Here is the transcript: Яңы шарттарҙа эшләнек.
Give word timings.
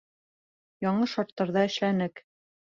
Яңы 0.85 1.11
шарттарҙа 1.13 1.69
эшләнек. 1.71 2.27